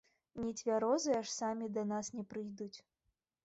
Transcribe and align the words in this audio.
Нецвярозыя 0.45 1.19
ж 1.27 1.31
самі 1.33 1.69
да 1.77 1.87
нас 1.93 2.13
не 2.19 2.23
прыйдуць! 2.33 2.75